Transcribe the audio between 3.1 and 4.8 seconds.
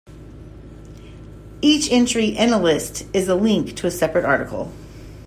is a link to a separate article.